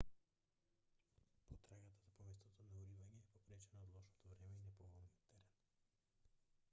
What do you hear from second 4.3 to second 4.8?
време и